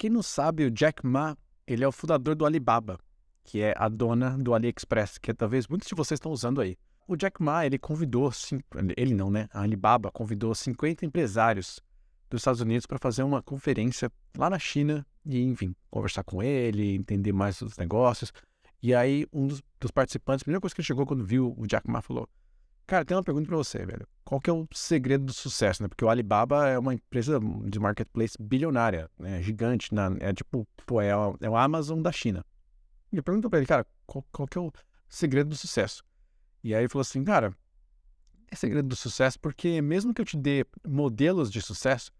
[0.00, 2.98] quem não sabe, o Jack Ma, ele é o fundador do Alibaba,
[3.44, 6.78] que é a dona do AliExpress, que talvez muitos de vocês estão usando aí.
[7.06, 8.32] O Jack Ma, ele convidou,
[8.96, 9.46] ele não, né?
[9.52, 11.80] A Alibaba convidou 50 empresários
[12.30, 16.94] dos Estados Unidos para fazer uma conferência lá na China e, enfim, conversar com ele,
[16.94, 18.32] entender mais dos negócios.
[18.82, 21.86] E aí, um dos, dos participantes, a primeira coisa que chegou quando viu o Jack
[21.90, 22.26] Ma falou:
[22.90, 24.04] Cara, tem uma pergunta para você, velho.
[24.24, 25.88] Qual que é o segredo do sucesso, né?
[25.88, 29.40] Porque o Alibaba é uma empresa de marketplace bilionária, né?
[29.40, 30.02] Gigante, né?
[30.18, 32.44] é tipo, pô, é, o, é Amazon da China.
[33.12, 34.72] E eu pergunto para ele, cara, qual, qual que é o
[35.08, 36.02] segredo do sucesso?
[36.64, 37.56] E aí ele falou assim, cara,
[38.50, 42.10] é segredo do sucesso porque mesmo que eu te dê modelos de sucesso,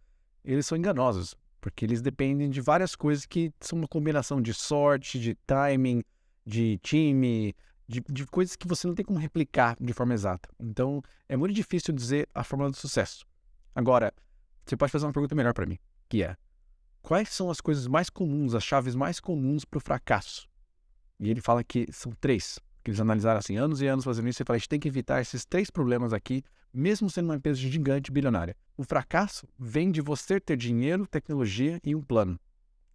[0.45, 5.19] eles são enganosos, porque eles dependem de várias coisas que são uma combinação de sorte,
[5.19, 6.05] de timing,
[6.47, 7.57] de time,
[7.91, 10.49] de, de coisas que você não tem como replicar de forma exata.
[10.61, 13.27] Então, é muito difícil dizer a fórmula do sucesso.
[13.75, 14.15] Agora,
[14.65, 15.77] você pode fazer uma pergunta melhor para mim,
[16.09, 16.37] que é:
[17.03, 20.49] quais são as coisas mais comuns, as chaves mais comuns para o fracasso?
[21.19, 24.41] E ele fala que são três que eles analisaram assim, anos e anos fazendo isso,
[24.41, 27.59] e falaram, a gente tem que evitar esses três problemas aqui, mesmo sendo uma empresa
[27.59, 28.57] gigante bilionária.
[28.77, 32.41] O fracasso vem de você ter dinheiro, tecnologia e um plano.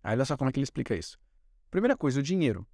[0.01, 1.19] Aí olha só como é que ele explica isso.
[1.69, 2.65] Primeira coisa, o dinheiro.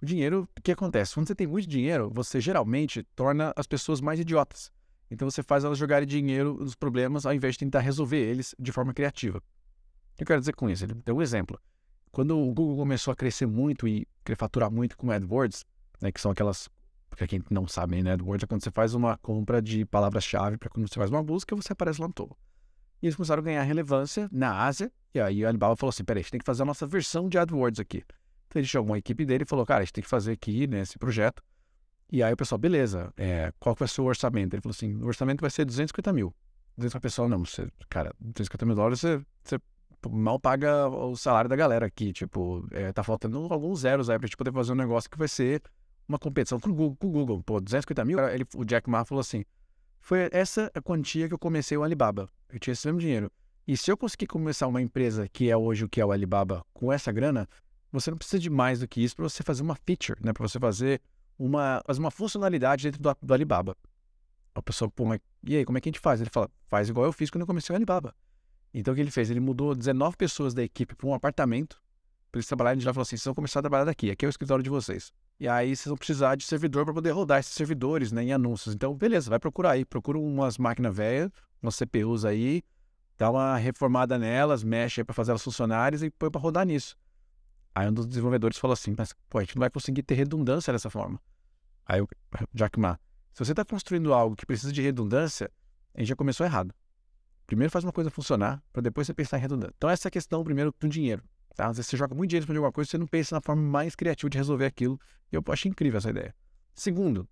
[0.00, 1.14] O dinheiro, o que acontece?
[1.14, 4.70] Quando você tem muito dinheiro, você geralmente torna as pessoas mais idiotas.
[5.10, 8.70] Então você faz elas jogarem dinheiro nos problemas ao invés de tentar resolver eles de
[8.70, 9.38] forma criativa.
[9.38, 9.42] O
[10.16, 10.84] que eu quero dizer com isso?
[10.84, 11.60] Ele deu um exemplo.
[12.12, 15.64] Quando o Google começou a crescer muito e faturar muito com AdWords,
[16.00, 16.68] né, que são aquelas,
[17.10, 20.70] para quem não sabe, né, AdWords é quando você faz uma compra de palavras-chave para
[20.70, 22.38] quando você faz uma busca, você aparece lá no topo.
[23.02, 26.20] E eles começaram a ganhar relevância na Ásia, e aí a Alibaba falou assim, peraí,
[26.20, 28.04] a gente tem que fazer a nossa versão de AdWords aqui.
[28.48, 30.66] Então ele chamou a equipe dele e falou, cara, a gente tem que fazer aqui,
[30.66, 31.42] né, esse projeto.
[32.10, 34.54] E aí o pessoal, beleza, é, qual vai ser o orçamento?
[34.54, 36.34] Ele falou assim, o orçamento vai ser 250 mil.
[36.78, 39.58] 250 pessoal, não, você, cara, 250 mil dólares, você, você
[40.10, 44.26] mal paga o salário da galera aqui, tipo, é, tá faltando alguns zeros aí pra
[44.26, 45.62] gente poder fazer um negócio que vai ser
[46.08, 49.04] uma competição com o Google, com o Google pô, 250 mil, ele, o Jack Ma
[49.04, 49.44] falou assim,
[50.00, 53.30] foi essa a quantia que eu comecei o Alibaba, eu tinha esse mesmo dinheiro.
[53.66, 56.64] E se eu conseguir começar uma empresa que é hoje o que é o Alibaba
[56.72, 57.46] com essa grana,
[57.92, 60.32] você não precisa de mais do que isso para você fazer uma feature, né?
[60.32, 61.00] Para você fazer
[61.38, 63.76] uma, fazer uma funcionalidade dentro do, do Alibaba.
[64.54, 66.20] A pessoa, pô, mas e aí, como é que a gente faz?
[66.20, 68.14] Ele fala, faz igual eu fiz quando eu comecei o Alibaba.
[68.74, 69.30] Então o que ele fez?
[69.30, 71.80] Ele mudou 19 pessoas da equipe para um apartamento
[72.30, 72.92] para eles trabalharem de lá.
[72.92, 75.12] Falou assim: vocês vão começar a trabalhar daqui, aqui é o escritório de vocês.
[75.40, 78.74] E aí vocês vão precisar de servidor para poder rodar esses servidores né, em anúncios.
[78.74, 79.84] Então, beleza, vai procurar aí.
[79.84, 81.30] Procura umas máquinas velhas,
[81.62, 82.62] umas CPUs aí,
[83.16, 86.96] dá uma reformada nelas, mexe aí para fazer elas funcionárias e põe para rodar nisso.
[87.78, 90.72] Aí um dos desenvolvedores falou assim, mas pô, a gente não vai conseguir ter redundância
[90.72, 91.20] dessa forma.
[91.86, 92.08] Aí o
[92.52, 92.98] Jack Ma,
[93.32, 95.48] se você está construindo algo que precisa de redundância,
[95.94, 96.74] a gente já começou errado.
[97.46, 99.74] Primeiro faz uma coisa funcionar, para depois você pensar em redundância.
[99.76, 101.22] Então essa é a questão primeiro do dinheiro.
[101.54, 101.68] Tá?
[101.68, 103.94] Às vezes você joga muito dinheiro para alguma coisa, você não pensa na forma mais
[103.94, 104.98] criativa de resolver aquilo.
[105.30, 106.34] E eu acho incrível essa ideia.
[106.74, 107.28] Segundo,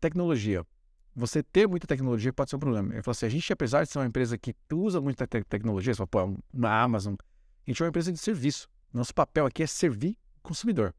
[0.00, 0.66] tecnologia.
[1.14, 2.92] Você ter muita tecnologia pode ser um problema.
[2.92, 5.94] Ele falou assim: a gente, apesar de ser uma empresa que usa muita te tecnologia,
[5.94, 8.68] você fala, pô, é uma Amazon, a gente é uma empresa de serviço.
[8.94, 10.94] Nosso papel aqui é servir o consumidor.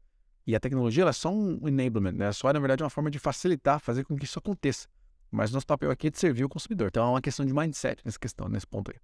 [0.46, 2.26] E a tecnologia é só um enablement, né?
[2.26, 4.86] É só, na verdade, uma forma de facilitar, fazer com que isso aconteça.
[5.30, 6.88] Mas nosso papel aqui é de servir o consumidor.
[6.88, 8.98] Então é uma questão de mindset nessa questão, nesse ponto aí.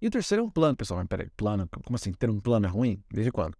[0.00, 1.00] E o terceiro é um plano, pessoal.
[1.00, 1.66] Mas peraí, plano?
[1.82, 2.12] Como assim?
[2.12, 3.02] Ter um plano é ruim?
[3.10, 3.56] Desde quando?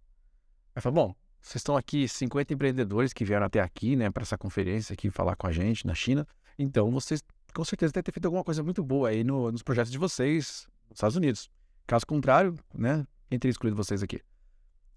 [0.75, 4.37] Aí fala, bom, vocês estão aqui 50 empreendedores que vieram até aqui, né, para essa
[4.37, 6.27] conferência aqui falar com a gente na China.
[6.59, 7.23] Então vocês
[7.55, 10.67] com certeza devem ter feito alguma coisa muito boa aí no, nos projetos de vocês
[10.89, 11.49] nos Estados Unidos.
[11.87, 14.21] Caso contrário, né, teria excluído vocês aqui?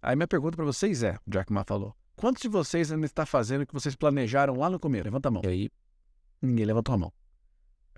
[0.00, 3.26] Aí minha pergunta para vocês é, o Jack Ma falou, quantos de vocês ainda está
[3.26, 5.04] fazendo o que vocês planejaram lá no começo?
[5.04, 5.42] Levanta a mão.
[5.44, 5.70] E aí,
[6.41, 7.12] ninguém levantou a mão.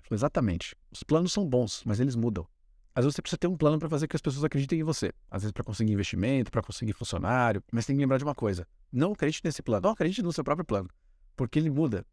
[0.03, 0.75] Falei, exatamente.
[0.91, 2.47] Os planos são bons, mas eles mudam.
[2.93, 5.13] Às vezes você precisa ter um plano para fazer que as pessoas acreditem em você.
[5.29, 7.63] Às vezes para conseguir investimento, para conseguir funcionário.
[7.71, 10.43] Mas tem que lembrar de uma coisa: não acredite nesse plano, não acredite no seu
[10.43, 10.89] próprio plano,
[11.37, 12.05] porque ele muda.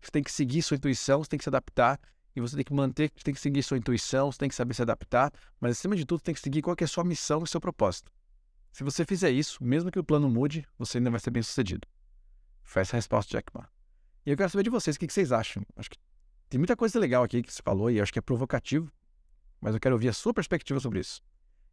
[0.00, 2.00] Você tem que seguir sua intuição, você tem que se adaptar
[2.34, 4.74] e você tem que manter, você tem que seguir sua intuição, você tem que saber
[4.74, 7.48] se adaptar, mas acima de tudo tem que seguir qual é a sua missão e
[7.48, 8.10] seu propósito.
[8.72, 11.86] Se você fizer isso, mesmo que o plano mude, você ainda vai ser bem sucedido.
[12.62, 13.68] Foi essa a resposta de Jack Ma.
[14.24, 15.64] E eu quero saber de vocês, o que vocês acham?
[15.76, 15.98] Acho que
[16.48, 18.90] tem muita coisa legal aqui que você falou e acho que é provocativo,
[19.60, 21.20] mas eu quero ouvir a sua perspectiva sobre isso.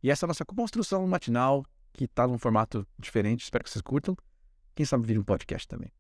[0.02, 3.82] E essa é a nossa construção matinal, que está num formato diferente, espero que vocês
[3.82, 4.16] curtam.
[4.76, 5.92] Quem sabe vir um podcast também.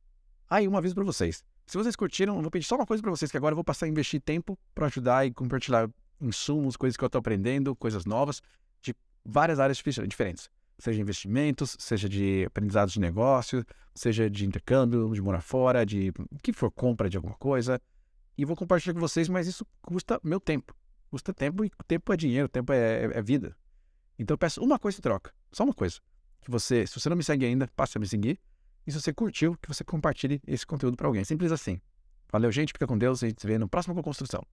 [0.50, 1.44] Ah, e um aviso para vocês.
[1.66, 3.64] Se vocês curtiram, eu vou pedir só uma coisa para vocês, que agora eu vou
[3.64, 5.90] passar a investir tempo para ajudar e compartilhar
[6.22, 8.42] insumos, coisas que eu estou aprendendo, coisas novas,
[8.82, 8.96] de
[9.26, 10.50] várias áreas diferentes.
[10.80, 13.66] Seja investimentos, seja de aprendizados de negócio,
[13.96, 16.14] seja de intercâmbio, de morar fora, de
[16.44, 17.82] que for compra de alguma coisa.
[18.38, 20.76] E vou compartilhar com vocês, mas isso custa meu tempo
[21.10, 23.56] custa tempo e tempo é dinheiro, tempo é, é, é vida.
[24.18, 25.34] Então eu peço uma coisa em troca.
[25.52, 26.00] Só uma coisa.
[26.42, 28.40] Que você, se você não me segue ainda, passe a me seguir.
[28.86, 31.24] E se você curtiu, que você compartilhe esse conteúdo para alguém.
[31.24, 31.80] Simples assim.
[32.32, 32.74] Valeu, gente.
[32.74, 34.44] Fica com Deus a gente se vê no próximo Com Construção.